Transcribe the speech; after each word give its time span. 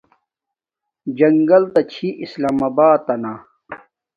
جنگل 1.17 1.63
تا 1.73 1.81
چھی 1.91 2.09
سلام 2.31 2.57
اباتنا 2.67 3.33